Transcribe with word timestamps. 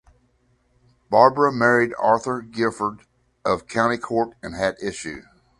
Barbara 1.11 1.53
married 1.53 1.91
Arthur 1.99 2.41
Gifford 2.41 3.03
of 3.45 3.67
County 3.67 3.99
Cork 3.99 4.33
and 4.41 4.55
had 4.55 4.75
issue. 4.81 5.21